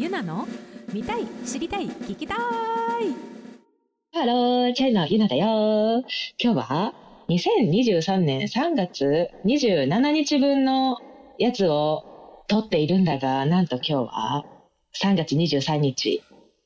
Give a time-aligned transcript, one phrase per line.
[0.00, 0.46] ゆなの
[0.92, 2.38] 見たい知りたい聞きたい
[4.12, 6.04] ハロー、チャイのゆなだよ。
[6.40, 6.94] 今日は
[7.28, 10.98] 2023年3月27日分の
[11.36, 14.44] やつを撮っているんだが、なんと今日は
[15.02, 16.22] 3月23日。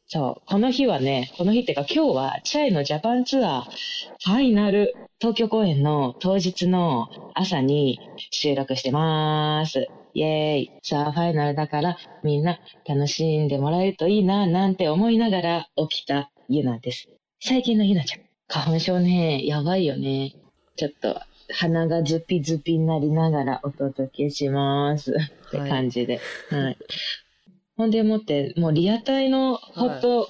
[0.09, 7.99] そう、この日はね、この日っていうか今日はチャイのジャパンツアーファイナル東京公演の当日の朝に
[8.30, 9.89] 収録してます。
[10.15, 10.71] イエーイ。
[10.83, 17.09] さあ、ファイナルだからみんな楽しんでもらえるといいな、なんて思いながら起きたゆなです。
[17.41, 18.21] 最近のゆなちゃん。
[18.49, 20.35] 花粉症ね、やばいよね。
[20.77, 21.21] ちょっと
[21.53, 25.14] 鼻がズピズピになりながらお届けします。
[25.46, 26.21] って感じで。
[26.50, 26.79] はい。
[27.77, 30.29] ほんでもって、もうリアタイのホット、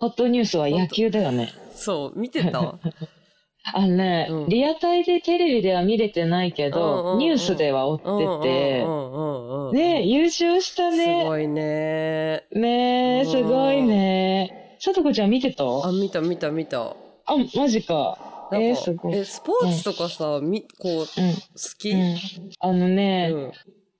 [0.00, 1.52] ホットニュースは野球だよね。
[1.74, 2.78] そう、見てた
[3.72, 11.24] あのね、うんリアタイでテレビでは見れてないけど、うんうんうんニュースでは追っててう、んうんうんうんね優勝したすね。
[11.24, 12.44] ごいね。
[12.52, 14.76] ねえ、すごいね。
[14.78, 15.64] さとこちゃん見てた？
[15.64, 16.82] あ、見た見た見た。
[16.82, 16.96] あ、
[17.56, 18.18] マジか。
[18.50, 19.16] かえー、すごい。
[19.16, 21.06] え、スポーツとかさ、み、こう、好
[21.78, 22.00] きうん。
[22.00, 22.18] うん。
[22.60, 23.52] あのね、うん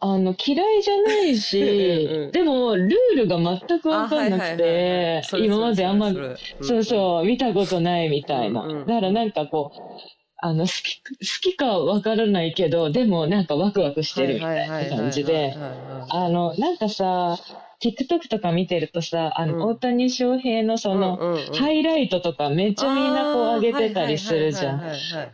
[0.05, 1.58] あの、嫌いじゃないし、
[2.10, 6.12] うんうんでも、ルールが全くわかんなくて、今まであんま、
[6.60, 8.64] そうそう、見たことないみたいな。
[8.64, 9.78] うんうんだからなんかこう、
[10.38, 15.55] あの、好き、好きかわからないけど、でもなんかワクワクしてるみたいな感じで、
[16.08, 17.36] あの、なんかさ、
[17.82, 19.62] TikTok とか見てるとさ、あの、うん。
[19.70, 21.19] 大谷翔平のその、
[21.52, 24.82] ハイライトとかめっちゃみんなこう上げてたりするじゃん。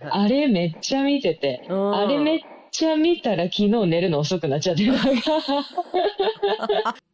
[0.08, 4.94] あれめっちゃ見てて、あれめっちゃ見たら昨日寝るの遅くなっちゃってる。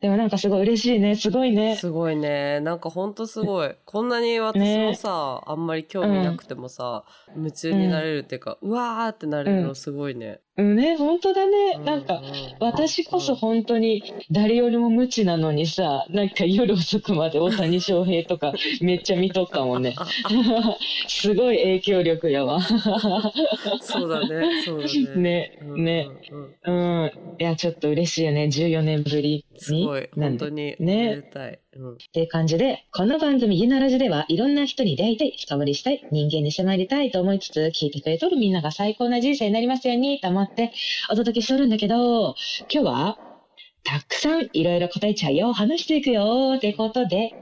[0.01, 1.17] でもなんかすごい嬉しいね。
[1.17, 1.77] すごいね。
[1.77, 2.61] すごいね。
[2.61, 3.75] なんかほんとすごい。
[3.85, 10.41] こんなに私もさ、あんまり興味なくてもさ、夢中になれるっていうか、うわーってなれるのすごいね。
[10.59, 11.77] うんね、本当だね。
[11.85, 12.23] なんか、
[12.61, 19.95] 私こそ本当に誰よりも無知なのにさ、なんか夜遅くまで大谷翔平とか めっちゃ見とったもんね。
[21.09, 22.61] すごい影響力やわ。
[23.81, 25.17] そうだね、そうだね。
[25.17, 26.09] ね、うんね。
[26.31, 27.13] うんうんうん。
[27.39, 28.45] いや、ちょっと嬉しいよね。
[28.45, 29.61] 14年ぶりに。
[29.61, 31.23] すごい、本当に、ね。
[31.79, 40.73] うんっていう感じで、この番組ゆならじではいろんな人に出会いたい、深掘りしたい、人間に迫りたいと思いつつ、聞いてくれとるみんなが最高な人生になりますようにと思って
[41.11, 42.35] お届けしておるんだけど、
[42.73, 43.19] 今日は
[43.85, 47.35] たくさんいろいろ答えちゃうよ、話していくよってことで、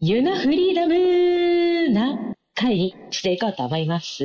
[0.00, 4.24] ゆなフリーダムな回にしていこうと思います。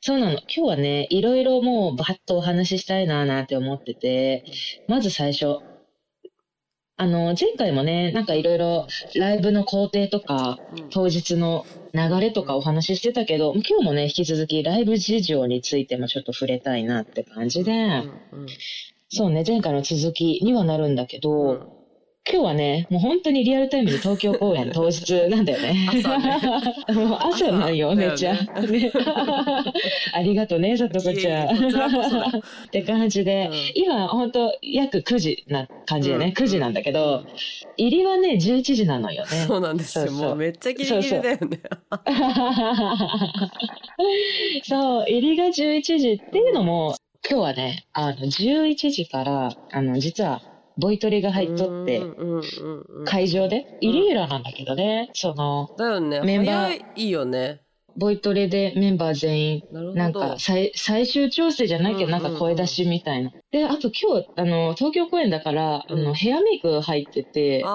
[0.00, 0.32] そうなの。
[0.32, 4.44] 今日はね、いろいろもうバッとお話ししたいなーなんて思ってて、
[4.88, 5.60] まず最初、
[7.02, 8.86] あの、前回もね、なんかいろいろ
[9.16, 17.72] ライブの工程とか、当日の流れとかお話ししてたけど、今日もね、引き続きライブ事情についてもちょっと触れたいなって感じで、
[19.08, 21.68] そうね、前回の続きにはなるんだけど、うん
[22.24, 25.88] 今日はね、もう本当にリアルタイムに東京公演当日なんだよね。
[25.90, 26.40] 朝ね
[26.94, 28.34] もう朝なんよ、朝めっちゃ。
[28.34, 28.92] ね
[30.14, 31.56] ありがとうね、さとこちゃん。
[31.56, 31.60] っ
[32.70, 37.24] て感じで、うん今本当約9時な感じでね、うん9時なんだけど、
[37.76, 39.28] 入りはね、11時なのよね。
[39.48, 40.06] そうなんですよ。
[40.06, 41.60] そうそうもうめっちゃギリギリだよね。
[44.62, 46.94] そう、入りが11時っていうのも、
[47.28, 50.40] 今日はね、あの、11時から、あの、実は、
[50.78, 52.02] ボイトレが入っとって
[53.04, 56.20] 会場で、イリーラなんだけどね、その、だよね。
[56.22, 57.60] メンバー早いよね。
[57.94, 59.62] ボイトレでメンバー全員、
[59.94, 63.32] なんか最最終調整じゃないけど、なんか声出しみたいな。
[63.50, 67.68] で、あと今日、あの、東京公演だから、あうんの、ヘアメイク入ってて、あ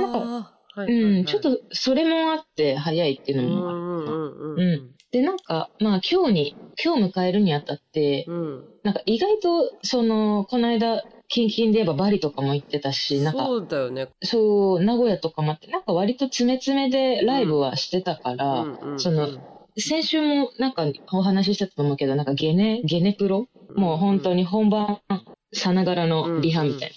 [0.00, 0.54] なんあ。
[0.76, 3.78] はいはいはいうん、ちょっとそれもあって早いっていううんのもある。
[3.78, 4.90] うんうん。
[5.12, 8.64] で、なんか、まあ今日に、今日迎えるにあたって、うん。
[8.82, 14.08] なんか意外と、その、この間、近々で言えばバリとかも行ってたし、なんか、そうだよね。
[14.22, 19.00] そう、名古屋とかもあって、なんか割と詰め詰めでライブはしてたから、うんうんうん。
[19.00, 19.28] その
[19.76, 23.48] 先週もなんかお話ししたと思うけど、なんかゲネ、ゲネプロ？
[23.74, 25.00] もう本当に本番
[25.52, 26.92] さながらのリハみたい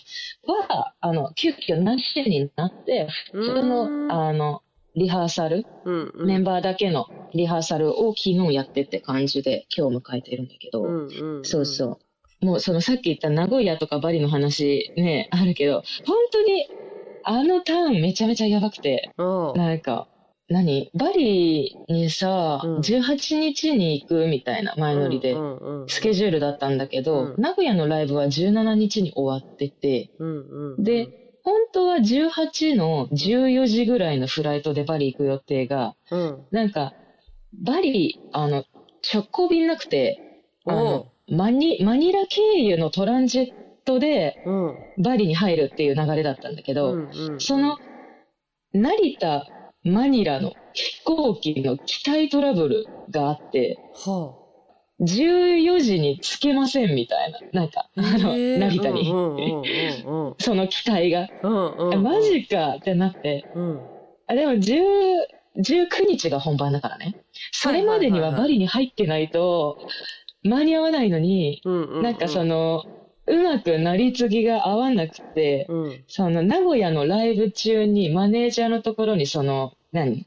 [0.47, 0.53] な。
[0.53, 3.45] は、あの、急遽なしになって、うん。
[3.45, 4.61] その、あの、
[4.95, 6.27] リハーサル、うんうん。
[6.27, 11.45] メンバーだけのリハーサルを昨日やってって感じで今日迎えてるんだけど、うんうんん。
[11.45, 11.99] そうそう。
[12.41, 16.67] もうそのさっき言った名古屋とかバリの話ね、あるけど、本当に
[17.23, 19.53] あのターンめちゃめちゃやばくて、うん。
[19.55, 20.07] なんか、
[20.49, 20.89] 何？
[20.93, 25.35] バリにさ、うん18日に行くみたいな前乗りで
[25.87, 30.11] スケジュールだったんだけど、うん名古屋のライブは17日に終わってて。
[30.79, 31.09] で、
[31.43, 36.47] 本当は18の14時ぐらいのフライトでバリ行く予定が、うん。
[36.51, 36.93] なんか、
[37.63, 38.63] バリ、あの、
[39.13, 40.23] 直行便なくて、
[40.65, 43.45] あのマニ、マニラ経由のトランジッ
[43.85, 44.75] トでうん。
[44.97, 47.77] バリに入るっていう流れだったんだけど、うんうんその、
[48.73, 49.45] 成田、
[49.83, 54.35] マニラの飛行機の機体トラブルがあって、は
[54.99, 57.39] 14時に着けませんみたいな。
[57.53, 58.01] なんか、あ。
[58.01, 59.09] あの、成田に。
[59.11, 59.61] うんうん
[60.05, 61.29] うんうん その機体が。
[61.43, 61.89] うん。
[61.91, 63.45] うんマジかってなって。
[63.53, 63.79] うん。
[64.27, 64.83] あでも10、
[65.57, 67.15] 19日が本番だからね。
[67.51, 69.77] それまでにはバリに入ってないと
[70.43, 72.03] 間に合わないのに、うんうん。
[72.03, 72.83] なんかその、
[73.27, 76.03] うまくなり継ぎが合わなくて、うん。
[76.07, 80.25] その名古屋のライブ中にマネージャーのところにその、何？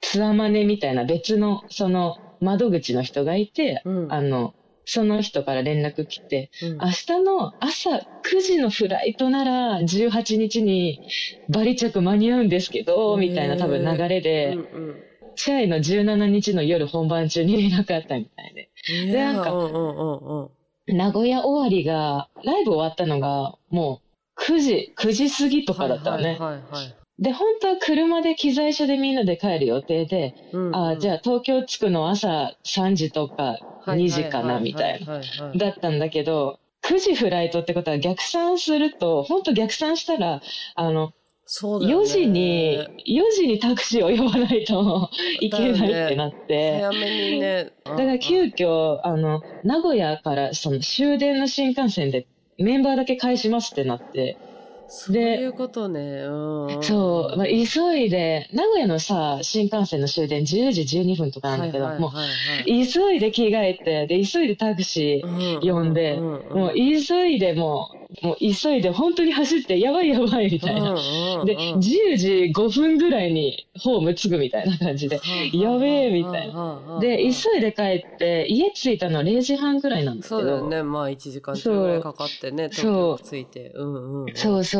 [0.00, 4.12] ツアマネみたいな別のその窓口の人がいて、うん。
[4.12, 11.00] あの、その人から連絡来て、うん明日の朝9時のフライトなら18日に
[11.48, 15.04] バリ着間に合うんですけど、みたいな多分流れで、うんうん。
[15.36, 18.69] チャイの17日の夜本番中に連絡あったみたいで。
[18.86, 20.96] でなんかうんうんうんうん。
[20.96, 24.00] 名古屋終わりが、ライブ終わったのがも
[24.36, 26.30] う9時、9時過ぎとかだったのね。
[26.30, 26.96] はいはいはい。
[27.20, 30.34] で、本当は車で機材車でみんなで帰る予定で、
[30.72, 35.22] あじゃあ東京着くの朝3時とか2時かなみたいな。
[35.54, 40.40] だったんだけど、9時フライトってことは逆算すると、本当逆算したら、
[40.74, 41.12] あの、
[41.52, 42.04] そうだよね。
[42.04, 45.10] 4時に、4時にタクシーを呼ばないと
[45.40, 47.72] いけないってなって、早めにね。
[47.84, 54.40] だだから急遽、あの、名古屋からその終電の新幹線でメンバーだけ返しますってなって、
[54.92, 56.00] そういうことね。
[56.24, 56.82] うん。
[56.82, 62.10] そう、まあ、急いで、名古屋のさ、新幹線の終電10時12分とかなんだけど、もう、
[62.66, 66.16] 急いで着替えて、で、急いでタクシー、ー呼んで
[66.52, 67.90] もう急いでも
[68.22, 70.92] う、もう急いで本当に走って、やばいやばいみたいな。
[71.44, 75.20] で、10時5分ぐらいにホーム着くみたいな感じで。
[75.52, 80.38] やべえみたいなで、急いで帰って、家着いたの0時半ぐらいなんだけど。
[80.38, 80.82] そうだよね。
[80.82, 83.70] まあ1時間中ぐらいかかってね、東京着いて。
[83.70, 84.36] うんうん。
[84.36, 84.79] そうそ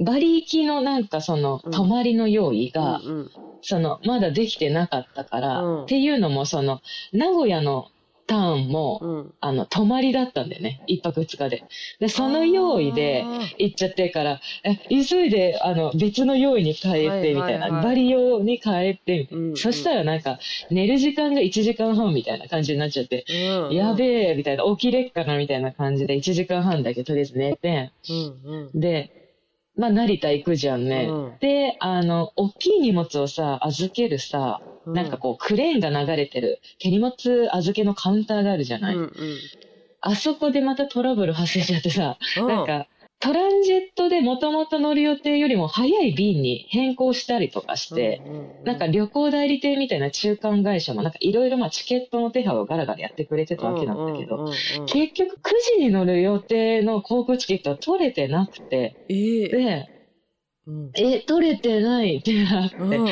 [0.00, 3.30] バリ行きのなんかその、泊まりの用意が、うんうん
[3.64, 6.80] その、まだできてなかったから、うんっていうのもその、
[7.12, 7.92] 名古屋の
[8.26, 9.34] ターンも、うん。
[9.40, 10.82] あの、泊まりだったんだよね。
[10.86, 11.64] 一泊二日で。
[12.00, 13.24] で、その用意で
[13.58, 19.38] 行っちゃってから、え、急いで、あの、別の用意に変えて、みたいな、はいはいはいバリ用に変えて、みたいな。
[19.38, 20.38] うんうんそしたらなんか、
[20.70, 23.24] 寝る時間が1時間半みたいな感じになっちゃって、
[23.68, 28.80] うんやべえ、みたいな、起きれっかな、みたいな感じで、1時間半だけとりあえず寝て、うんうん。
[28.80, 29.10] で、
[29.76, 31.06] まあ、成田行くじゃんね。
[31.08, 37.14] うんで、あの、大きい荷物をさ、預けるさ、うんなんかこう、クレーンが流れてる、手荷物
[37.54, 39.12] 預けのカウンターがあるじゃない、うん
[40.04, 42.48] あそこでまたトラブル発生しちゃってさ、うん。
[42.48, 42.88] なんか、
[43.22, 48.22] トランジェットでもともと乗る予定よりも早い便に変更したりとかして、
[48.64, 54.42] なんか旅行代理店みたいな中間会社もなんかいろいろまあチケットの手配をガラガラやってくれてたわけなんだけど、
[54.86, 59.48] 結局9時に乗る予定の航空チケットは取れてなくて、ええ。
[59.48, 59.86] で、
[60.66, 60.90] うん。
[60.94, 63.06] え、取れてないってなって、うん。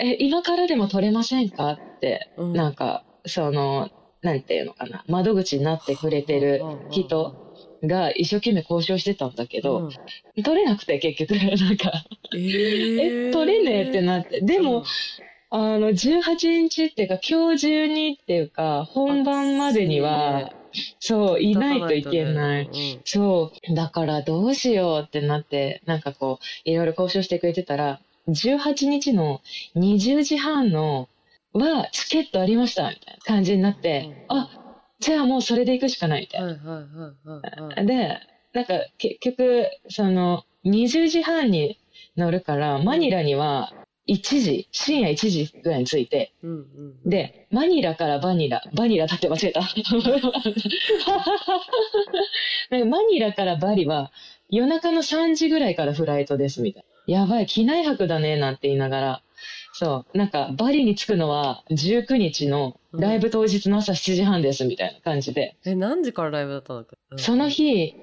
[0.00, 2.52] え、今からでも取れませんかって、うん。
[2.52, 3.88] なんか、その、
[4.22, 7.34] なんていうのかな、窓口になってくれてる人
[7.82, 9.86] が一生懸命交渉してたんだけど、
[10.44, 14.84] 取れなくて結局、 なんか、ええ、取れねえってなって、でも、
[15.50, 20.52] あの、18日っていうか、今日中にっていうか、本番までには、
[21.00, 22.70] そう、いないといけない。
[22.72, 23.02] うん。
[23.04, 23.74] そう。
[23.74, 29.40] だからどうしようってなって、なんかこう、いろいろ交渉してくれてたら、18日の
[29.74, 31.08] 20時半の
[31.52, 34.24] はチケットありましたみたいな感じになって、うん。
[34.28, 34.59] あ、
[35.00, 37.84] じゃあもうそれで行くしかないみたいな。
[37.84, 38.18] で、
[38.52, 41.78] なんか結局、その、20時半に
[42.16, 43.72] 乗るから、マニラには
[44.06, 47.08] 1時、深夜1時ぐらいに着いて、うんうん。
[47.08, 49.60] で、マニラからバニラ、バニラだって間違えた。
[52.70, 54.12] なんかマニラからバリは
[54.50, 57.20] 夜中の3時ぐらいからフライトですみたいな。
[57.20, 59.22] やばい、機内泊だね、なんて言いながら。
[59.72, 65.56] そう、なんかバリに着くのは19日のライブ当日の朝7時半ですみたいな感じで。
[65.64, 66.96] え、何時からライブだったのか。
[67.10, 67.96] うんその日、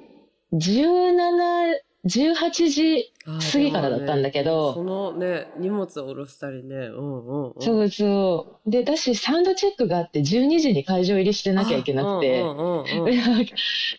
[0.53, 3.13] 17、18時
[3.51, 6.75] 過ぎからだったんだけどそのね、荷物を下ろしたりね。
[6.75, 7.62] うんうんうん。
[7.62, 8.71] そうそう。
[8.71, 13.45] で、だし、サウンドチェックがあって、12時に会場入りしてなきゃいけなくて、うんうんうんうん っ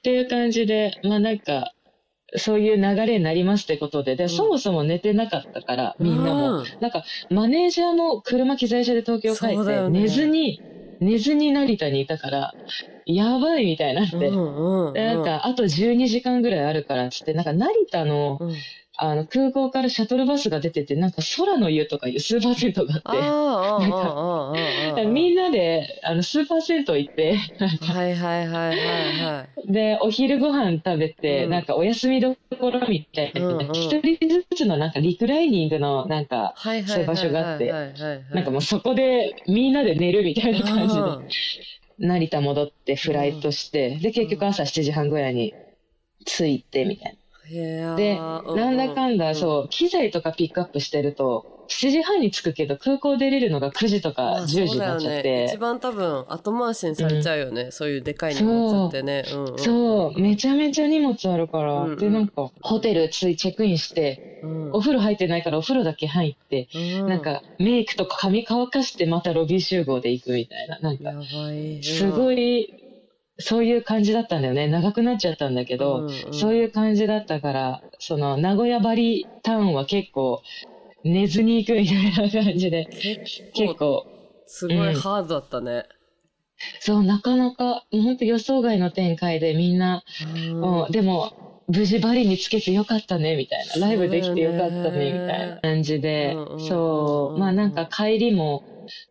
[0.03, 1.75] ていう感じで、まあなんか、
[2.37, 4.29] そういう流れになりますってことで、で、ん。
[4.29, 6.59] そもそも寝てなかったから、みんなも。
[6.59, 10.63] うんなんか、マネージャーも車機材車で東京帰って、寝ずに、
[11.01, 12.57] 寝ずに成田にいたから、
[13.07, 14.19] やばいみたいになって。
[14.95, 18.55] でなんか、あと12時間ぐらいあるからっつって、なんか成田のうん
[19.01, 25.07] あの、空港からシャトルバスが出てて、なんか空の湯とかいうスーパー銭湯がああって。
[25.07, 29.73] みんなで、あの、スーパー銭湯行って、はいはいはいはいはい。
[29.73, 37.71] で、お昼ご飯食べて、うんなんかお休みどころみたいな、うんうん一人ずつのなんかリクライニングのなんか、そういう場所があって。
[38.33, 45.55] なんかもうそこでみんなで寝るみたいな感じで、成田戻ってフライトして、で、結局朝7時半ぐらいに
[46.25, 47.18] 着いてみたいな。
[47.49, 59.25] で、なんだかんだ、うそう、機材とかピックアップしてると、7時半に着くけど空港出れるのが9時とかまあ10時になっちゃっそうだよね、一て、番多分後回しにされちゃうよね、そういうでかい荷物ってね。
[59.31, 59.37] う。
[59.37, 61.99] んうん、そう、めちゃめちゃ荷物あるから、うんうん。
[61.99, 67.07] で、なんか、ホテルついチェックインして、うん、お風呂入ってないからお風呂だけ入って、うん。
[67.07, 71.23] なんか、メイクとか髪乾かしてまたロビー集合で行くみたいな、なんやか。
[71.83, 72.75] すごいい、
[73.39, 74.67] そういう感じだったんだよね。
[74.69, 80.43] 長くなっちゃったんだけど、そういう感じだったから、その、名古屋バリタウンは結構、
[81.05, 82.89] 寝ずに行くみたいな感じで、
[83.55, 84.07] 結構
[84.47, 85.85] すごいハードだったね。
[86.81, 90.03] そう、なかなか、もう本当予想外の展開でみんな、
[90.53, 91.33] うんうん、でも、
[91.69, 93.87] 無事バリにつけてよかったね、みたいな。
[93.87, 96.57] ライブできてよかったね、みたいな感じでうんうんうんう。
[96.57, 98.65] んそう、まあなんか帰りも、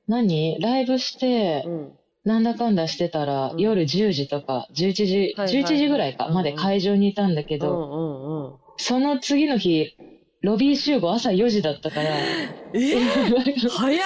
[0.08, 0.60] 何？
[0.60, 1.92] ライブしてう、ん
[2.28, 3.60] なんだかんだしてたら、うん。
[3.60, 5.56] 夜10時とか、11時、はいはい。
[5.56, 6.36] はい11時ぐらいか、うんうん。
[6.36, 8.58] まで会場にいたんだけど、うんうんうん。
[8.76, 9.94] その次の日、
[10.42, 12.10] ロビー集合朝4時だったから、
[12.74, 14.00] えー、 早っ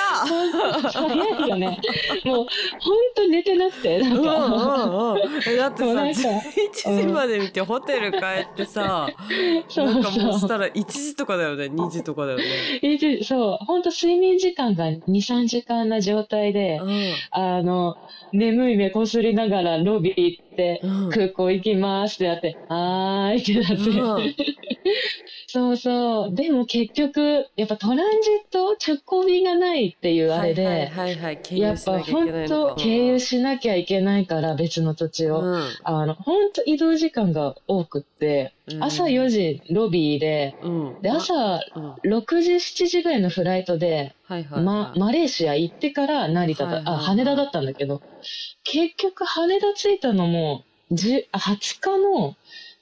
[0.92, 1.80] 早いよね。
[2.26, 2.46] もう、
[2.80, 5.20] ほんと寝てなくて、なんうんか、うんうん。
[5.48, 9.10] えだってさ、もうなんか11時まで見てホテル帰ってさ、
[9.68, 12.44] そうなんかもうそしたら1時とかだよね、2時とかだよね。
[12.84, 12.88] う。
[12.88, 17.14] いつそう、ほんと睡眠時間が2、3時間な状態で、うん。
[17.32, 17.96] あの、
[18.32, 23.90] 眠い目こすりながらロビー行って、うん空港行きますってなって、はーいってなって。
[23.90, 24.36] うん
[25.48, 26.36] そうそう。
[26.36, 30.92] でも結局、やっぱトランジット直行便がないっていうあれで、
[31.52, 32.00] やっぱ。
[32.00, 35.42] 本当経由しなきゃいけないから、別の土地を。
[35.42, 41.02] うんあの、本当移動時間が多くって、うん朝4時ロビーで、うん。
[41.02, 45.00] で、朝うん、6時、7時ぐらいのフライトで、はいはい、まは、い。
[45.00, 48.02] マレーシア行ってから成田だ、はいはいあ、羽田だったんだけど、
[48.64, 52.36] 結局羽田着いたのも、10あ20日の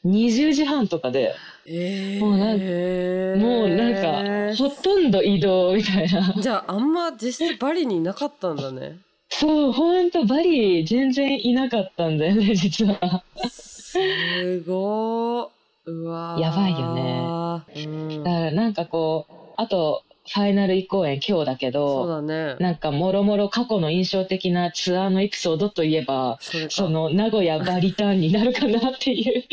[0.06, 6.34] 20時半とかで、えー、もうなんもうなんか、ほとんど移動みたいな。
[6.42, 9.00] じゃあ、あんま実質バリにいなかったんだね。
[9.30, 13.24] そう、ほんとバリ全然いなかったんだよね、実は。
[13.50, 15.50] すごー。
[15.86, 17.86] うわーやばいよね。
[17.86, 18.32] うんだ。
[18.32, 22.56] からなんかこう、あと、ファイナル1公演今日だけそうど、だね。
[22.60, 26.70] なんかもろもろ過去の印象的なツアーのエピソードといえば、そ。
[26.70, 29.44] その名古屋バリターンになるかなっていう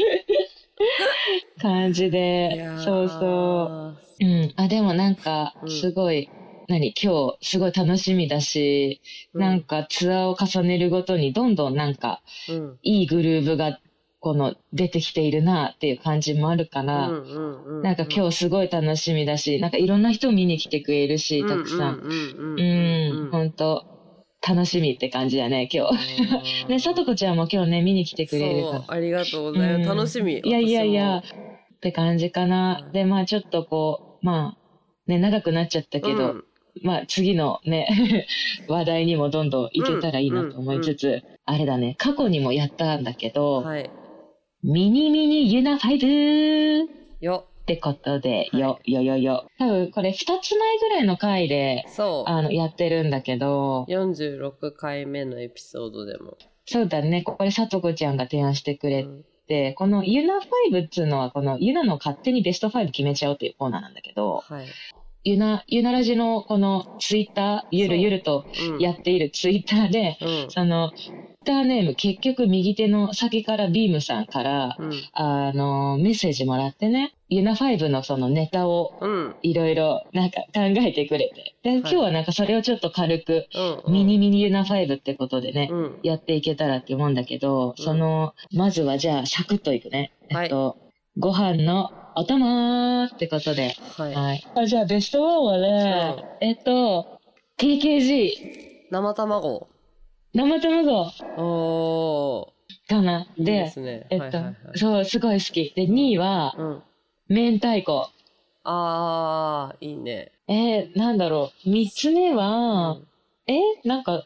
[1.61, 3.71] 感じいでそうそ
[4.21, 4.25] う。
[4.25, 4.52] うん。
[4.56, 6.30] あ、でもなんかう、んすごい、
[6.68, 9.00] 何、今日すごい楽しみだし、
[9.35, 12.78] うなんかツアーを重ねるごとにどんどんなんか、うん。
[12.83, 13.78] いいグルーヴが、
[14.26, 17.12] この、出てきているなっていう感じもあるから。
[17.85, 21.95] なんか今日すごい楽しみだし、なんかいろんな人見に来てくれるし、たくさん。
[21.95, 23.85] うんうんううんん、ほんと、
[24.45, 26.66] 楽しみって感じだね、今日。
[26.66, 28.85] ね、さとこちゃんも今日ね、見に来てくれるからそう。
[28.88, 29.90] ありがとうございます。
[29.90, 30.40] うん楽しみ。
[30.40, 31.26] いやいやいや私、
[31.76, 32.88] って感じかなう。
[32.88, 36.45] んで、まあちょっとこう、まあ、ね、長くなっちゃったけど、もうん
[36.83, 38.26] まあ次のね、
[38.66, 43.90] 話題にもどんどんいけたらいいなと思いつつ、あれだね、過去にもやったんだけど、はい。
[44.66, 46.88] ミニミニユナ5っ
[47.20, 47.46] よ。
[47.66, 49.46] てことで、はいよ、よよよ。
[49.61, 52.30] 多分これ2つ前ぐらいの回で、そう。
[52.30, 56.37] あの、やってるんだけど、46回目のエピソードでも。
[56.64, 60.40] そうだね、これさとこちゃんが提案してくれうんて、このユナ
[60.73, 64.66] 5っつうのは、このユナの勝手にベスト5決めちゃおうっていうコーナーなんだけど、はい。
[65.23, 70.50] ユナ、ユナラジのこのツイッター、ゆるゆるとうんやっているツイッターで、うん。
[70.50, 70.90] その、
[71.47, 74.93] ターネーム結局右手の先からビームさんから、うん。
[75.15, 79.37] あの、メッセージもらってね、ユナ5のそのネタをうん。
[79.41, 81.55] いろいろなんか考えてくれて。
[81.62, 83.47] で、今日はなんかそれをちょっと軽く、
[83.87, 83.93] うん。
[83.93, 86.00] ミニミニユナ5ってことでね、うん。
[86.03, 90.12] やっていけたらって思うんだけど、その、まずはじゃあ、サクッといくね。
[90.31, 90.76] はいえっと、
[91.17, 93.75] ご飯のお供ってことで。
[93.97, 94.15] はい。
[94.15, 94.47] はい。
[94.55, 97.07] あじゃあ、ベストワンはね、えっと、
[97.59, 98.33] TKG、
[98.91, 99.69] 生卵。
[100.35, 102.52] 生卵お
[102.88, 103.26] かな。
[103.37, 103.40] ー。
[103.40, 104.06] いいで、ですね。
[104.11, 104.78] えっと、はいはいはい。
[104.78, 105.73] そう、すごい好き。
[105.75, 106.83] で、2位は、うん。
[107.28, 108.11] 明太子。
[108.64, 110.33] あー、いいね。
[110.49, 111.71] えー、なんだろう。
[111.71, 113.06] 3つ目うは、ん
[113.49, 113.59] え？
[113.85, 114.25] なんか、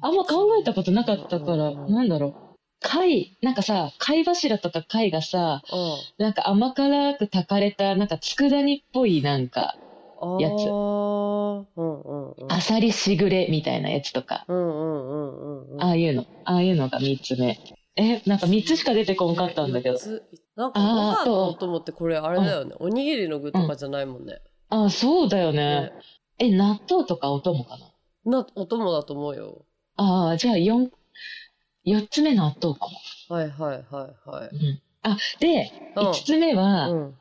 [0.00, 2.34] あんま考えたことなかったから、うんなんだろう。
[2.80, 6.24] 貝、なんかさ、貝柱とか貝がさ、うん。
[6.24, 9.76] なんか甘辛く炊かれた、なんか佃煮っぽいなんか、
[10.38, 10.70] やつ
[12.48, 14.44] あさりしぐれみたいなやつとか。
[14.48, 17.58] ああいうの、ああいうのが3つ目。
[17.96, 19.98] え、なんか3つしか出てこんかったんだけど
[20.56, 22.74] なんかご飯のお供ってこれあれだよね。
[22.78, 24.40] おにぎりの具とかじゃないもんね。
[24.70, 25.92] あ、そうだよねね。
[26.38, 27.76] え、納豆とかお供か
[28.24, 28.38] な？
[28.38, 29.66] な、お供だと思うよ。
[29.96, 30.90] ああ、じゃあ4、
[31.84, 32.86] 4つ目納豆か
[33.28, 33.36] も。
[33.36, 34.48] はいはいはいはい。
[34.54, 34.80] うん。
[35.02, 37.14] あ、で、うん5つ目は、うん。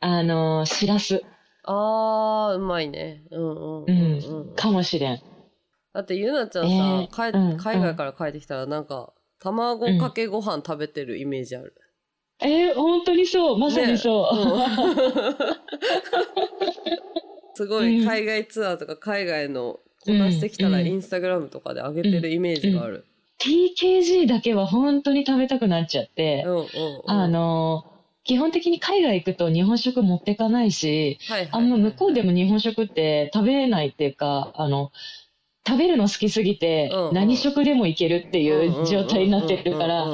[0.00, 1.22] あのー、しらす
[1.70, 3.22] あー、うまいね。
[3.30, 4.54] うんうんうんうん。
[4.54, 5.20] かもしれん。
[5.92, 11.74] だってゆなちゃんさ、えーかえうん海外から帰ってきたらなんか、卵かけご飯食べてるイメージある。
[12.40, 13.58] えー、本当にそう。
[13.58, 14.36] まさにそう。
[14.36, 15.34] ねうん
[17.54, 23.04] すごい海外ツアーとか海外のこなしてきたらうんインスタグラムとかで上げてるイメージがある。
[23.40, 26.66] TKG だけは本当に食べたくなっちゃって、うんうんうん。
[27.06, 27.97] あのー、
[28.28, 34.92] 基本的に海外行くと日本食持ってかないし、はいはいはい、あんま向こうでも日本食って食べないっていうか、あの、
[35.66, 40.06] 食べるの好きすぎて何食でもいけるっていう状態になってるから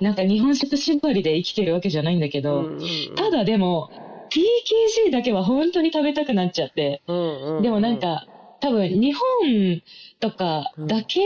[0.00, 3.14] なんか日本食縛りで生きてるわけじゃないんだけど、うんうんうん。
[3.14, 3.90] ただでも
[4.30, 8.26] TKG だけは本当に食べたくなっちゃって、うんうんうんでもなんか
[8.60, 9.82] 多分日本
[10.20, 11.20] とかだけ、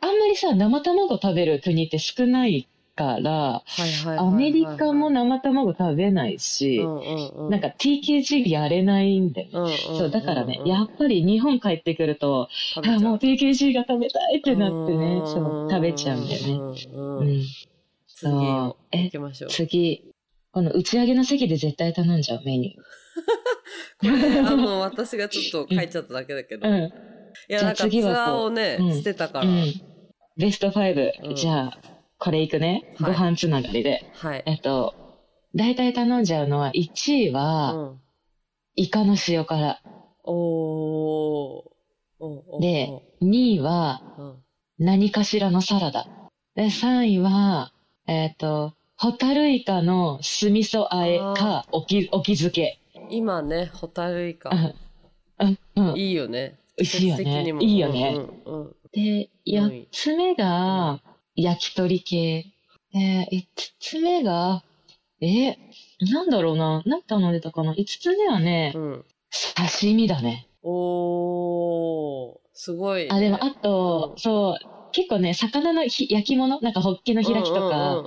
[0.00, 3.62] あんまりさ生卵食べる国って少ないから、
[4.18, 9.52] アメリカも生卵食べないし、うんうんうんなんか TKG やれないんだよね。
[9.54, 16.52] うんうんそう、だからね、うんやっぱり日本帰ってくると、あ、もう TKG が食べたいってなってね、んそう、食べちゃうんだよね。
[16.94, 19.50] うんううえ行きましょう。
[19.50, 20.04] 次、
[20.52, 22.78] この打ち上げの席で絶対頼んじゃうメニ
[24.00, 26.66] これ、あの、私がちょっと書いちゃっただけだけど。
[26.66, 26.86] ュー。
[26.86, 26.90] い
[27.48, 29.46] や、じゃあなんかツア次はこうーをねう、んしてたから。
[29.46, 29.54] うん。
[29.54, 29.72] うん。
[30.36, 31.78] ベスト5、うんじゃあ、
[32.18, 32.84] これいくね。
[32.98, 34.10] はいご飯つながりで。
[34.14, 34.42] はい。
[34.46, 34.94] えっと、
[35.54, 38.00] 大体頼んじゃうのは、1位うは、ん。
[38.76, 39.80] イカの塩辛。
[40.24, 41.74] おー。
[42.20, 42.88] おおで、
[43.22, 44.34] 2位は、うん
[44.76, 46.08] 何かしらのサラダ。
[46.56, 47.72] で、3位は、
[48.08, 52.80] えっ、と、ホタルイカの酢味噌和えか、おき、おき漬け。
[53.08, 54.50] 今ね、ホタルイカ。
[55.38, 55.96] うん、うん。
[55.96, 56.58] いいよね。
[56.76, 61.00] 美味しいよねいいよねうんうんで、4つ目が、
[61.36, 62.46] 焼き鳥系。
[62.92, 63.42] で、5
[63.80, 64.62] つ目が、
[65.20, 65.56] え、
[66.12, 66.82] なんだろうな。
[66.86, 68.82] 何頼んでたかな ?5 つ目はね、うん。
[68.82, 69.04] うん
[69.56, 70.46] 刺身だね。
[70.62, 72.36] おー。
[72.52, 73.08] すごいね。
[73.10, 74.56] あ、でも、あと、うんそう、
[74.92, 76.60] 結構ね、魚のひ焼き物？
[76.60, 78.00] なんかホッケの開きとか、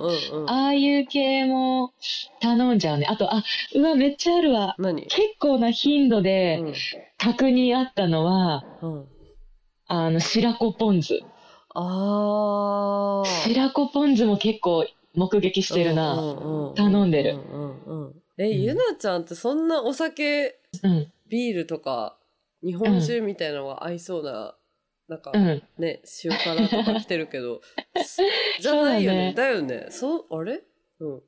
[0.46, 1.92] ああいう系も
[2.40, 3.06] 頼んじゃうね。
[3.06, 4.74] あと、あ、うわ、めっちゃあるわ。
[4.78, 5.02] 何？
[5.02, 6.74] 結構な頻度でうん
[7.18, 9.06] 確認あったのは、うん。
[9.88, 11.20] あの、白子ポン酢。
[11.80, 13.48] あー。
[13.48, 16.14] 白子ポン酢も結構目撃してるな。
[16.14, 17.34] うう頼んでる。
[17.34, 17.40] うん
[17.86, 18.62] うんうんえ、うん。
[18.62, 22.16] ゆなちゃんってそんなお酒、うん、ビールとか、
[22.64, 24.56] 日本酒みたいなのが合いそうな、
[25.08, 25.62] なんかうん。
[25.78, 27.60] ね、塩辛とか来てるけど、
[28.04, 28.22] す
[28.60, 29.34] じゃないよね。
[29.36, 29.86] そうだよね。
[29.90, 30.62] そう、あれ？
[31.00, 31.22] うん。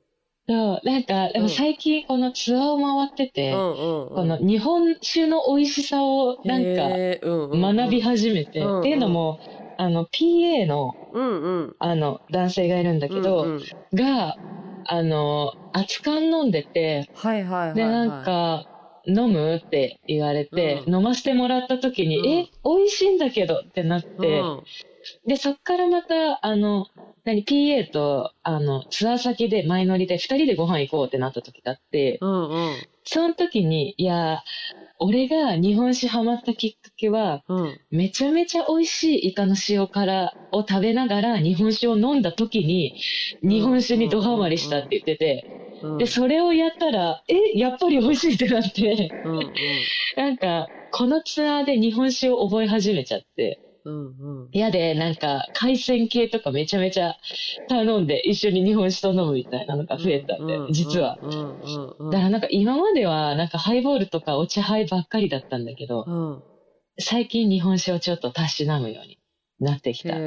[0.47, 4.15] そう、なんか、でも最近このツアーを回ってて、うんうんうん。
[4.15, 8.79] この日本酒の美味しさをなんか学び始めて、うんうん。
[8.79, 9.39] っていうのも、
[9.77, 11.75] あの、PA の、うんうん。
[11.79, 14.37] あの、男性がいるんだけど、うんうんが、
[14.85, 17.75] あの、熱燗飲んでて、はいはいはい、はい。
[17.75, 18.67] で、なんか、
[19.05, 24.63] 飲むって言われて、うん飲ませてもらった時に、うんえ、美味しいんだけどってなって、うん、
[25.25, 26.87] で、そっからまた、あの、
[27.23, 32.75] 何、PA と、あの、ツアー先で前乗りで二人でご飯行こうってなった時があって、うんうん。
[33.03, 34.43] その時に、いや、
[35.01, 37.79] 俺が日本酒ハマったきっかけは、うん。
[37.89, 42.95] めちゃめちゃ美味しいイカの塩辛を食べながら日本酒を飲んだ時に、
[43.41, 45.49] 日本酒にドハマりしたって言ってて、
[45.81, 45.97] うん。
[45.97, 49.17] で、それをやったら、え、やっぱり美味しいってなって。
[50.15, 54.49] なんか、このツアーで日本酒を覚え始めちゃって、うんうん。
[54.51, 57.15] 嫌で、なんか、海鮮系とかめちゃめちゃ
[57.67, 61.17] 頼んで、一緒に日本酒と飲むみたいなのが増えたんで、実は。
[61.21, 62.11] うんうんうん。
[62.11, 66.43] だからなんか今までは、なんかハイボールとかお茶杯ばっかりだったんだけど、うん。
[66.99, 69.17] 最近日本酒をちょっとたしなむように
[69.59, 70.09] なってきた。
[70.09, 70.19] そう。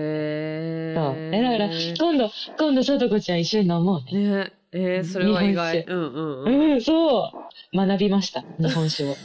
[1.33, 4.45] え、だから、今度、今度、さとこちゃん一緒に飲もうね。
[4.45, 5.83] ねえー、それは意外。
[5.83, 6.73] 日うんうんうん。
[6.73, 7.33] うん、そ
[7.73, 7.77] う。
[7.77, 9.15] 学びました、日本酒を。
[9.15, 9.21] こ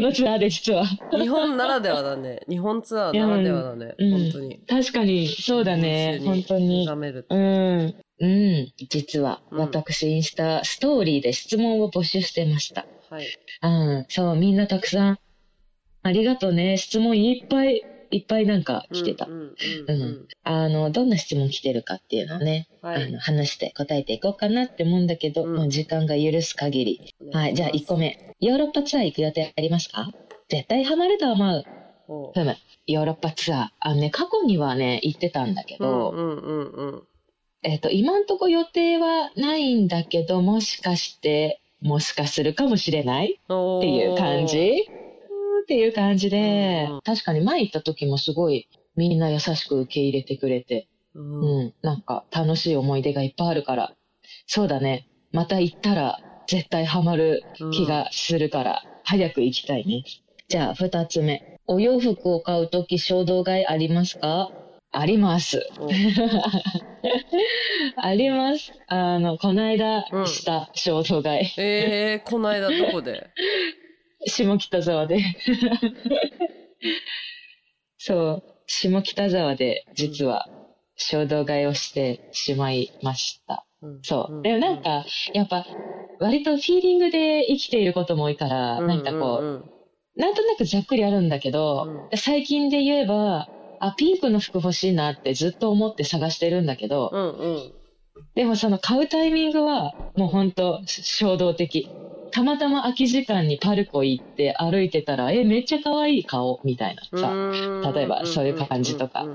[0.00, 0.50] のツアーで。
[0.50, 0.84] 実は。
[1.10, 2.42] 日本ならではだね。
[2.48, 3.94] 日本ツアーならではだね。
[3.98, 4.60] うん本当に。
[4.68, 6.18] 確かに、そうだね。
[6.20, 6.86] 日本当に。
[6.86, 7.94] うん。
[8.20, 8.72] うん。
[8.90, 12.86] 実は、うん私、インスタ、ストーリーで質問を募集してました。
[13.08, 13.26] はい。
[13.62, 13.68] う
[14.02, 14.06] ん。
[14.08, 15.18] そう、みんなたくさん。
[16.02, 16.76] ありがとうね。
[16.76, 19.26] 質問いっぱいいっぱいなんか来てた。
[19.26, 27.14] うんあの、どんな質問来てるかっていうのをね、はいあの話して答えていこうかなって思うんだけど、うんもう時間が許す限り。
[27.32, 28.34] はい、じゃあ1個目。
[28.40, 30.10] ヨーロッパツアー行く予定ありますか？
[30.48, 31.64] 絶対ハマると思う。
[32.08, 32.56] おふむ。
[32.86, 33.68] ヨーロッパツアー。
[33.78, 37.02] あのね、過去にはね、行ってたんだけうんど、うんうんうん
[37.62, 44.88] えっ、と、今んとこ予定はないんだけど、もしかして、もしかするかもしれないっていう感じ？
[45.70, 53.92] っていう感じで、うん確かに前行った時もすごいみんな優しく受け入れてくれて、うんうん、なんか楽しい思い出がいっぱいあるから、
[54.48, 60.02] そうだね、また行ったら絶対ハマる気がするから、早く行きたいね。
[60.48, 61.60] じゃあ、二つ目。
[61.68, 64.50] お洋服を買うとき衝動買いありますか？
[64.90, 65.64] あります。
[65.78, 65.86] お
[67.96, 68.72] あります。
[68.88, 71.60] あの、この間うんした衝動買い。
[71.60, 73.30] えー、この間どこで？
[74.26, 75.18] 下北沢で。
[77.98, 80.48] そう、下北沢で実は
[80.96, 83.64] 衝動買いをしてしまいました。
[84.02, 84.42] そう。
[84.42, 85.66] でもなん、か、やっぱ、
[86.18, 89.70] 割とフィーリングで生きていることも多いから、うなんかこう、うん
[90.16, 97.72] なんとなくざっくりあるんだけど、最近で言えば、あ、ピンクの服欲しいなってずっと思って探してるんだけど、うんうん
[98.34, 101.88] でもその買うタイミングはもう本当衝動的。
[102.30, 107.92] たまたま空き時間にパルコ行って歩いてたら、え、めっちゃ可愛い顔みたいなうんさ、うん。
[107.94, 109.26] 例えばそういう感じとか。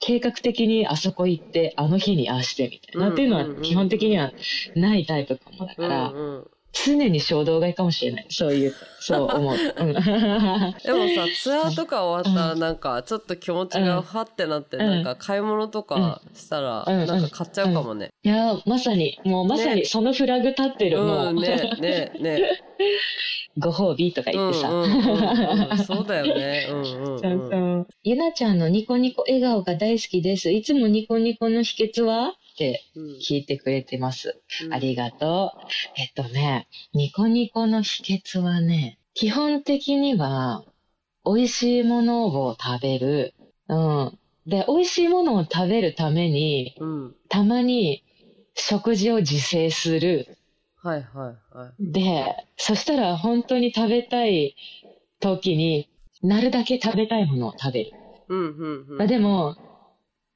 [0.00, 4.34] 計画的にあそこ行って、あの日にああしてみたいな、うんっていうのは基本的には
[4.74, 5.66] ないタイプかも。
[5.66, 6.14] だから、
[6.74, 8.26] 常に衝動買いかもしれない。
[8.30, 9.54] そういう、そう思う。
[9.54, 18.10] うん でもさツアーとか終わったらなんかちょっと気持ちがファってなってうんなんか買い物とかしたらうんなんか買っちゃうかもね。
[18.22, 22.42] いやー、まさに、もうまさねにそのフラグ立ってる、もう、うんねねね。
[23.56, 24.68] ご褒美とか言ってさ。
[25.86, 26.66] そうだよね。
[28.02, 30.50] ゆなちゃんのニコニコ笑顔が大好きです。
[30.50, 32.34] いつもニコニコの秘訣は？
[32.54, 34.40] ってうん聞いてくれてます。
[34.62, 36.00] うんありがとう。
[36.00, 40.64] えっとね、ニコニコの秘訣はね、基本的には、
[41.24, 43.34] 美味しいものを食べる。
[43.68, 44.18] うん。
[44.46, 48.04] で、美味しいものを食べるために、うんたまに
[48.54, 50.28] 食事を自制する。
[50.76, 51.92] はいはいはい。
[51.92, 54.54] で、そしたら本当に食べたい
[55.18, 55.88] 時に
[56.22, 57.92] なるだけ食べたいものを食べる。
[58.28, 58.98] うんうんうん。
[58.98, 59.56] まあ、でも、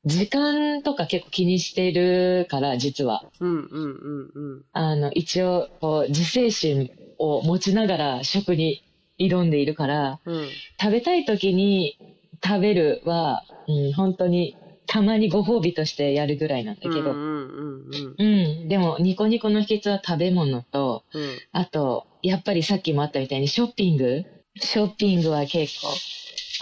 [0.08, 3.24] 時間とか結構気にしてるから、実は。
[3.40, 4.64] うんうんうんうん。
[4.72, 8.82] あの、一応、こう、自制心を持ちながら食に
[9.18, 10.48] 挑んでいるから、うん
[10.80, 11.98] 食べたい時に
[12.42, 21.38] 食べるは、うん、本当にたまにご褒美としてやるぐらいなんだけど、うんうんうんうん、でも、ニコニコの秘訣は食べ物と、うん。
[21.52, 24.24] あと、やっぱりさっきもあったみたいにショッピング
[24.56, 25.88] ショッピングは結構、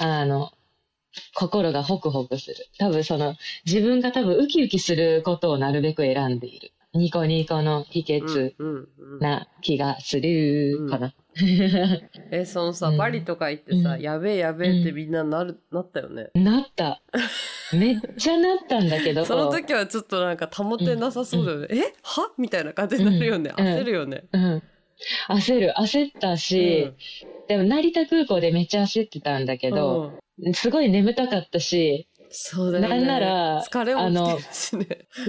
[0.04, 0.50] あの、
[1.34, 2.56] 心がホクホクする。
[2.78, 6.72] 多分その、自分が多分ウキウキすることをなるべく選んでいる。
[6.94, 9.18] ニコニコの秘訣うんうんうん。
[9.18, 11.14] な気がするかな。
[12.30, 16.30] え、そのさ、うんバリとか行ってさ、うんやべえやべえってみんななる、なったよね。
[16.34, 17.02] なった。
[17.76, 19.26] めっちゃなったんだけど。
[19.26, 21.68] その時はちょっとなんか保てなさそうだよね。
[21.70, 21.80] え？
[22.02, 22.32] は？
[22.38, 23.52] みたいな感じになるよね。
[23.54, 24.24] うん焦るよね。
[24.32, 24.62] うん。
[25.28, 25.74] 焦る。
[25.76, 26.90] 焦ったし、
[27.48, 30.18] でも成田空港でめっちゃ焦ってたんだけど、うん
[30.52, 32.88] すごい眠たかったし、そうだよね。
[32.88, 34.38] なんなら疲れも。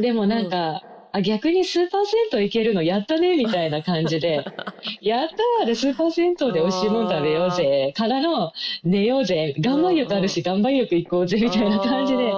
[0.01, 4.43] でもなんか、あ逆にスーパー銭湯行けるのやったねみたいな感じで、
[5.01, 8.51] やったーでスーパー銭湯で美味しいもん食べようぜ、からの
[8.83, 12.31] 寝ようぜ、岩盤浴あるし岩盤浴行こうぜみたいな感じで、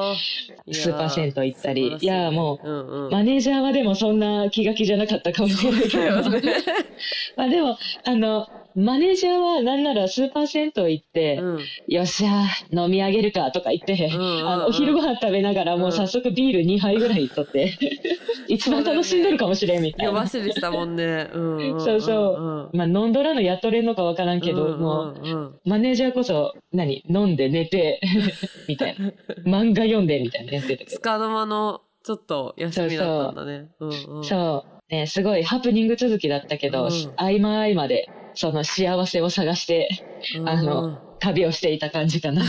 [0.71, 1.97] スーパー銭湯行ったり。
[1.99, 6.41] いやもう、うんうん、マネージャーはでもそんな気が気じゃなかったかもしれないけど、ね。
[7.35, 17.77] まあでも、あの、マネージャーはなんならスーパー銭湯行って、うんよっしゃー、飲み上げるかとか言って、うんうんうんあのお昼ご飯食べながらもう早速ビール2杯ぐらい取って、
[18.47, 20.11] 一番楽しんでるかもしれんみたいな。
[20.11, 21.29] 夜走りしたもんね。
[21.33, 27.03] うんうんうん、そうそうまあ飲んどらのやっとれんのかわからんけど、もう、うんうんうんマネージャーこそ、何？
[27.09, 27.99] 飲んで寝て、
[28.67, 29.11] みたいな。
[29.45, 33.67] 漫画読んでみたいなやってたけつかの間のちょっと休みだったんだね。
[33.79, 34.23] うんうん、ど。
[34.23, 34.79] そう。
[34.89, 39.89] ね、すごいハプニング続きだったけど、うん合間合間で、その幸せを探して、
[40.37, 42.41] うんあの、旅をしていた感じかな。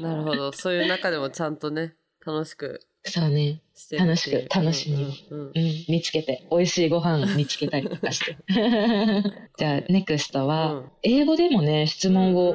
[0.00, 0.52] なるほど。
[0.52, 3.60] そういう中でもちゃんとね、楽しくそうね。
[3.98, 8.36] 楽しく楽しみにうんうんうんうん、見つけて、美味しいご飯見つけたりとかして。
[9.58, 12.54] じゃあ、ネクストは、うん英語でもね、質問を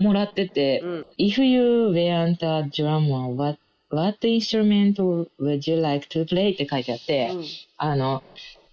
[0.00, 3.58] もらってて、うん If you weren't a drummer, what,
[3.90, 4.94] what instrument
[5.38, 6.54] would you like to play?
[6.54, 7.30] って書いてあって、
[7.76, 8.22] あの、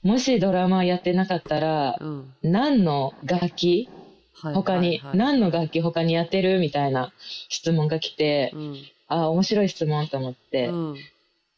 [0.03, 2.33] もしドラマーやってなかったら、うん。
[2.43, 3.87] 何の楽器？
[4.33, 4.99] はい他に、はい。
[4.99, 6.59] はい何の楽器他にやってる？
[6.59, 7.13] みたいな
[7.49, 8.75] 質問が来て、うん。
[9.07, 10.95] あ、面白い質問と思って、うん。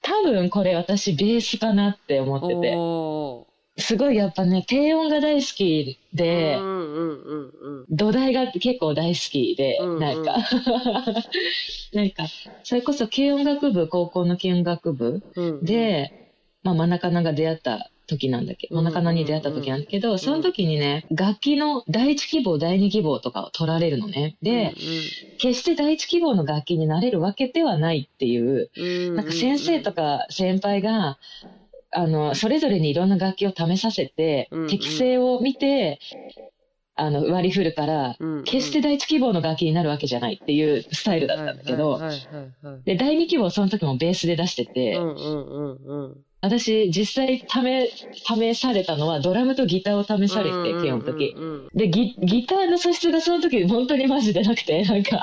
[0.01, 9.99] 多分これ私ベースかなって思ってて、おすごいやっぱね、低音が大好きーで、うんうんうんうん土台が結構大好きで、うんうん。
[9.99, 10.36] なんか、
[11.93, 12.25] なんか、
[12.63, 15.65] それこそ軽音楽部、高校の軽音楽部うん。
[15.65, 16.13] で、
[16.63, 24.35] まあ、真中菜が出会った時なんだけど、中菜に出会った時なんだけど、その時にね、楽器の第一希望、第二希望とかを取られるのね。
[24.41, 24.73] で、
[25.39, 31.17] 決して第一希望の楽器になれるわけではないっていう、うんなんか先生とか先輩が、
[31.91, 35.99] あの、それぞれにいろんな楽器を試させて適性を見て、
[36.95, 41.99] あの、割り振るから、うん決して第一希望の楽器になるわけじゃないっていうスタイルだったんだけど、
[42.83, 44.97] で、第二希望その時もベースで出してて、
[46.43, 51.34] 私実際試、試されたのはドラムとギターを試されて、ケオの時。
[51.38, 55.21] うんうんでギ、ギターの素質がその時本当にマジでなくて、なんか、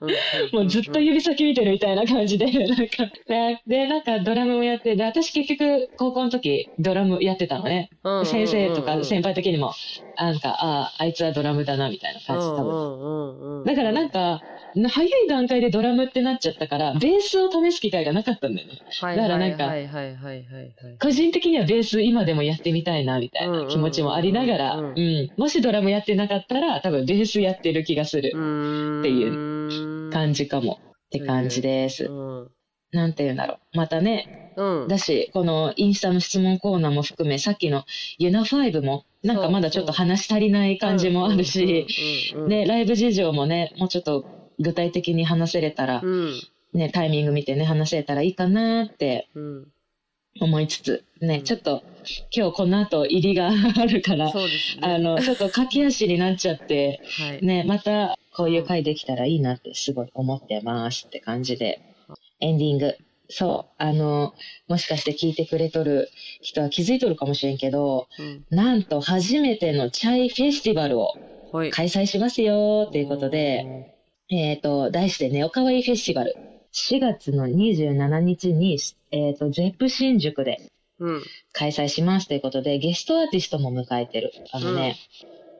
[0.00, 0.10] うん
[0.52, 7.90] もうずっと指先見てるみたいな感じで、なんか、で、でなんかドラムもやって、で、私結局高校の時ドラムやってたのね。
[8.24, 9.72] 先生とか先輩的にも、
[10.16, 13.62] なんか、ああ、あいつはドラムだな、みたいな感じ、多分。
[13.62, 14.40] 分だからなんか、
[14.88, 18.78] 早い段階でドラムってなっちゃったから、ベースを試す機会がなかったんだよね。
[19.00, 19.72] だだからなんか
[21.00, 25.30] 個人的にはベース今でもやってみたいな、みたいな気持ちもありながら、うん。
[25.36, 30.80] もしドラムやってなかったら、多分ベースやってる気がするっていう感じかも。
[31.06, 32.04] って感じです。
[32.04, 32.08] う
[32.44, 32.50] ん
[32.92, 33.76] なんて言うんだろう。
[33.76, 37.84] またね、うんだし、このインスタの質問コーナーも含め、さっきの
[38.18, 41.86] ユナ5も、なんかまだちょっと話し足りない感じもあるし、
[42.48, 46.40] ね、ライブ事情もね、もうちょっと具体的に話せれたら、うん。
[46.72, 49.66] ね、タイミング見てね、話せたらいいかなってうん。
[50.40, 51.42] 思いつつ、ね、うん。
[51.42, 51.82] ちょっと
[52.34, 54.32] 今日この後入りがあるから、ね。
[54.82, 57.44] あの、ちょっと駆け足になっちゃって、はい。
[57.44, 61.80] ね、またこういう回できたらいいなってすごい思ってますって感じで、
[62.40, 62.96] エンディング。
[63.28, 64.34] そう、あの、
[64.68, 68.44] もしかして聞いてくれとる人は気づいとるかもしれんけど、うん。
[68.50, 71.14] なんと初めてのチャイフェスティバルを
[71.52, 71.70] はい。
[71.70, 73.92] 開催しますよということで、
[74.30, 76.36] えっ、と、題してね、おかわいフェスティバル。
[76.72, 78.78] 4月の27日に、
[79.10, 81.22] えっ、と、ゼップ新宿でうん。
[81.52, 84.32] 開催しますということで、ゲストアーティストも迎えてる。
[84.52, 84.96] あのね、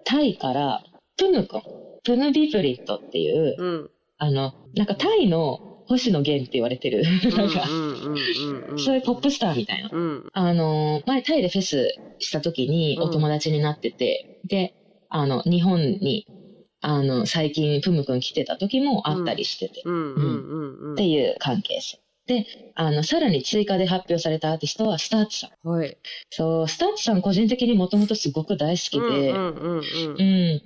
[0.04, 0.84] タイから、
[1.16, 1.62] プヌ君、
[2.04, 3.90] プヌビプリットっていう、うん。
[4.18, 7.02] あの、なんかタイの星野源って言われてる、
[7.36, 8.78] なんか、うんうんうんうん。
[8.78, 9.88] そういうポップスターみたいな。
[9.90, 10.30] うん。
[10.32, 14.74] あの、前タイでフェスした時にうんお友達になってて、で、
[15.08, 16.26] あの、日本に、
[16.80, 19.94] あの、最近プム君来てた時も会ったりしてて、うん。
[19.94, 20.14] うん。
[20.14, 20.78] うん。
[20.78, 20.94] うん。
[20.94, 22.00] っていう関係性。
[22.26, 25.68] で、あの、さらに追加で発表されたアーティストはスタッツさん。
[25.68, 25.98] はい。
[26.30, 29.32] そう、スタッツさん個人的にもともとすごく大好きで、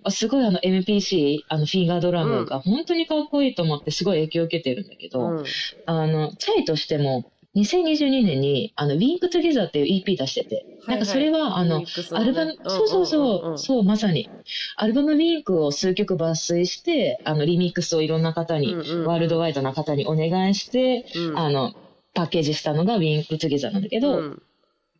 [0.05, 0.13] うん。
[0.13, 5.45] すごいあの MPC、あのフィンガードラムが本当にかっこいいと思ってすごい影響を受けてるんだけど、うん。
[5.87, 14.29] あの、チャイとしても2022年にあの Wink Together っていう EP 出してて、なんかそれはあの、アルバム、そうそうそう、そう、まさに。
[14.77, 21.39] アルバム WINK を数曲抜粋して、あの、リミックスをいろんな方に、ワールドワイドな方にお願いして、うん。
[21.39, 21.75] あの、
[22.13, 24.43] パッケージしたのが Wink Together なんだけど、うん。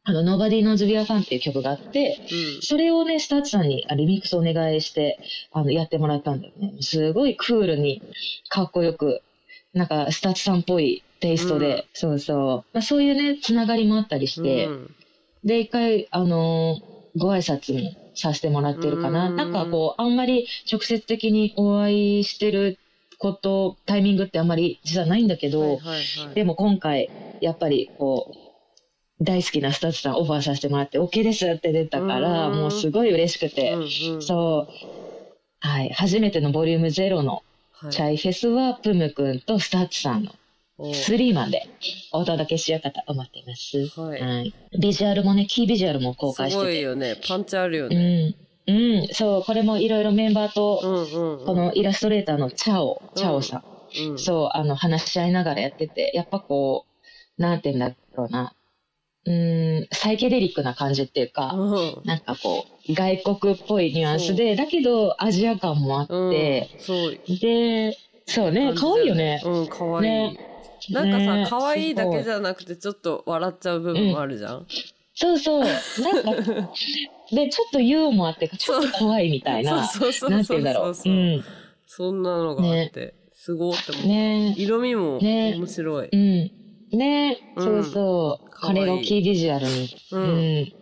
[0.05, 2.21] あの、Nobody Knows We Are Fun っていう曲があって、
[2.61, 5.19] それをね、スタッツさんにあリミックスお願いして、
[5.53, 6.75] あの、やってもらったんだよね。
[6.81, 8.03] すごいクールに、
[8.49, 9.23] かっこよく、
[9.73, 12.75] なんか、スタッツさんっぽいテイストで、そうそう。
[12.75, 14.95] まあ、そういうね、つながりもあったりして、うん。
[15.43, 19.29] で、一回、あのーご挨拶もさせてもらってるかな。
[19.29, 19.37] うん。
[19.37, 22.77] なんかこう、あんまり直接的にお会いしてる
[23.19, 25.79] こと、タイミングってあんまり実はないんだけど、はいはい
[26.27, 26.35] はい。
[26.35, 27.09] でも今回、
[27.41, 28.33] やっぱりこ
[29.21, 32.57] う、大好きなスタッツさんオファーさせてもらって OK ですって出たから、うん。
[32.57, 34.23] もうすごい嬉しくて、うんうん。
[34.23, 35.27] そう、
[35.61, 37.93] はい、初めてのボリュームゼロのはい。
[37.93, 40.33] チャイフェスはプム君とスタッツさんの
[40.95, 41.69] スリーマンで
[42.13, 43.79] お届けしようかと思っています。
[44.01, 44.55] はいはい。
[44.81, 46.81] ビジュアルもね、キービジュアルも公開しすごいてて。
[46.81, 48.35] よねパンチあるようねん。
[48.67, 48.73] う
[49.05, 49.09] ん。
[49.13, 53.61] そう、これもいろいろメンバーうと、んうんうんこのイラストレーターのチャオ、チャオさん。
[54.11, 56.87] うんそう、あの、話し合いながらやってて、やっぱこ
[57.39, 58.53] う、なんて言うんだろうな。
[59.27, 69.41] うーん、サイケデリックな感じっていうか、うんなんかこう、外国っぽいニュアンスで、だけどアジア感もあって、うんそうで、そうね、可愛いよね。
[69.45, 70.39] うん可愛いね
[70.91, 74.67] なんかねさ可愛いだけじゃゃなくてちょっと笑っちゃう部分もあるじゃん
[75.17, 75.61] そうそう。
[75.61, 76.71] なんか、
[77.31, 79.87] で、ちょっとユーモアっていうか、ちょっと怖いみたいな。
[79.87, 80.95] そうそうそうそうなんて言うんだろう。
[80.97, 81.45] そううん。
[81.87, 86.99] そんなのがあってすごーって思うね色味もね面白いうん。
[86.99, 88.51] ねうんそうそう。
[88.51, 89.89] 彼をキービジュアルに。
[90.11, 90.73] ううんん。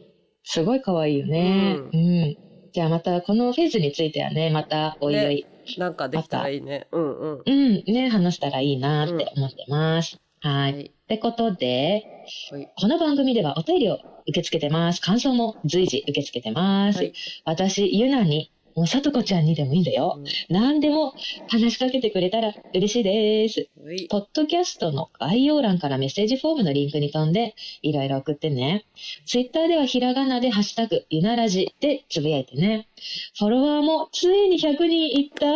[0.45, 1.77] すごい可愛いよね。
[1.93, 2.37] ううん。
[2.73, 5.47] じゃあまたこのフェズについてはね、またおいおい、
[5.79, 6.89] なんかできたらいいね。
[6.93, 7.43] うんうん。
[7.45, 10.19] うん、ね、話したらいいなって思ってます。
[10.41, 10.73] はい。
[10.73, 10.83] はい。
[10.87, 12.05] ってことで、
[12.51, 12.69] はい。
[12.77, 15.01] この番組ではお便りを受け付けてます。
[15.01, 16.99] 感想も随時受け付けてます。
[16.99, 17.13] はい
[17.45, 20.19] 私、ゆなに、もうさとこちゃんにでもいいんだよ。
[20.49, 21.15] 何でも
[21.49, 23.69] 話しかけてくれたら嬉しいです。
[24.11, 28.85] ポッドキャストの概要欄からメッセージフォームのリンクに飛んで、いろいろ送ってね。
[29.27, 32.89] ツイッターではひらがなでハッシュタグ、ゆならじでつぶやいてね。
[33.39, 35.47] フォロワーもついに100人いった。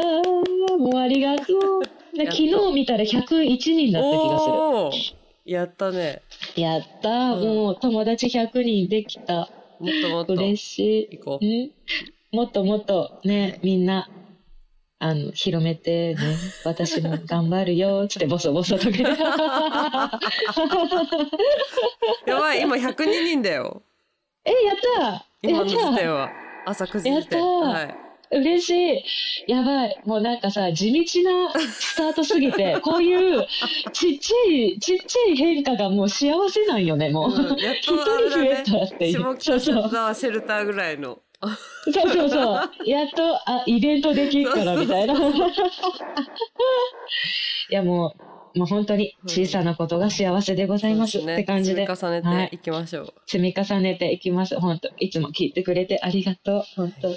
[0.78, 1.82] もうありがとう。
[2.16, 5.16] 昨日見たら101人だった気がする。
[5.44, 6.22] やったね。
[6.56, 9.48] やったー、うんもう友達100人できた。
[9.78, 10.32] もっともっと。
[10.34, 11.66] 嬉し行こい。
[11.66, 11.70] ん
[12.36, 14.10] もっともっとね、みんな、
[14.98, 18.90] あの、広めてね、私も 頑張るよ、つってボソボソとか。
[18.90, 18.92] う。
[22.28, 23.80] やばい、今102人だよ。
[24.44, 26.30] え、やった今の時やった点は。
[26.66, 27.08] 朝9時。
[27.08, 28.06] やったはい。
[28.30, 29.04] 嬉し
[29.48, 29.50] い。
[29.50, 30.02] やばい。
[30.04, 33.46] もうなんかさ、地道なスタートすぎて、 こういう
[33.92, 37.30] ちっちゃい、ちっちゃい変化がもう幸せなんよね、もう。
[37.30, 38.62] うんやっ一とあれ人増え。
[38.88, 39.20] たっていう。
[39.20, 39.88] 下北。
[39.88, 41.18] 沢シェルターぐらいの。
[41.40, 42.70] そうそうそう。
[42.86, 45.14] やっと、あ、イベントできるから、みたいな。
[47.70, 48.14] いや、も
[48.54, 51.18] う、もう本当に小さなことが幸せでございます。
[51.18, 53.12] って感じで、積み重ねていきましょう。
[53.26, 54.58] 積み重ねていきます。
[54.58, 56.62] 本当いつも聞いてくれてありがとう。
[56.74, 57.14] 本当っ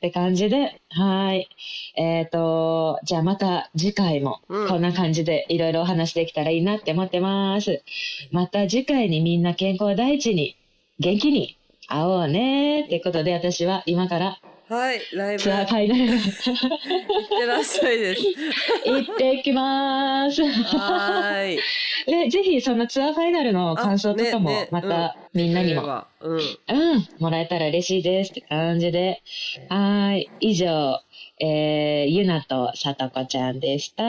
[0.00, 1.48] て感じで、はい。
[1.96, 7.82] えっ、と、じゃあまた次回もうんこんな感じでいろいろお話できたらいいなって思ってます。
[8.32, 10.56] また次回にみんな健康第一に
[10.98, 11.56] 元気に
[11.92, 18.22] 会おうねってことで私は今からはい、ライブツアー行ファイナルってらっしゃいです。
[18.86, 20.42] 行ってきます。
[20.42, 21.60] はーい。
[22.06, 26.04] で、ぜひそのツアーファイナルの感想とかもあねねまたみんなにも、も。
[26.20, 26.38] うん。
[26.38, 29.20] うん、もらえたら嬉しいですって感じで。
[29.68, 30.30] はーい。
[30.40, 31.00] 以上、
[31.38, 34.02] えー、ゆなとさとこちゃんでした。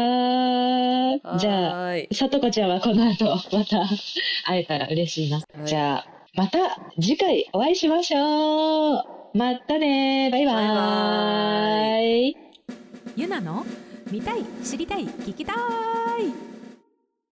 [1.40, 1.98] じゃあ。
[2.14, 3.86] さとこちゃんはこの後また
[4.46, 5.40] 会えたら嬉しいな。
[5.40, 6.58] いじゃあ、また
[7.00, 9.38] 次回お会いしましょう。
[9.38, 12.36] またねバイバイ。
[13.16, 13.64] ゆなの
[14.10, 16.53] 見たい知りたい聞きたい